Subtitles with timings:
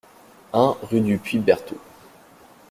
[0.53, 1.79] un rue du Puits Berthaud